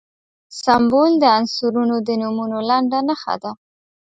سمبول 0.63 1.11
د 1.19 1.23
عنصرونو 1.37 1.95
د 2.07 2.09
نومونو 2.21 2.57
لنډه 2.69 2.99
نښه 3.07 3.35
ده. 3.43 3.51